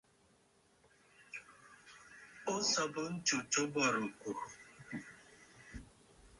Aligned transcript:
O 2.51 2.53
sɔ̀bə 2.69 3.03
ntsu 3.13 3.37
tǒ 3.51 3.61
bɔ̀rɨkòò. 3.73 4.41